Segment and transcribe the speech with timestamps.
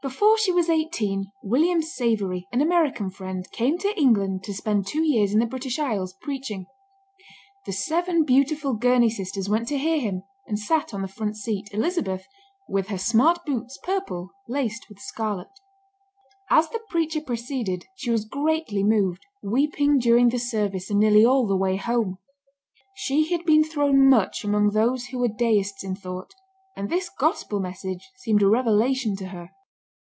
[0.00, 5.02] Before she was eighteen, William Savery, an American friend, came to England to spend two
[5.02, 6.66] years in the British Isles, preaching.
[7.66, 11.68] The seven beautiful Gurney sisters went to hear him, and sat on the front seat,
[11.74, 12.24] Elizabeth,
[12.68, 15.50] "with her smart boots, purple, laced with scarlet."
[16.48, 21.44] As the preacher proceeded, she was greatly moved, weeping during the service, and nearly all
[21.44, 22.18] the way home.
[22.94, 26.30] She had been thrown much among those who were Deists in thought,
[26.76, 29.50] and this gospel message seemed a revelation to her.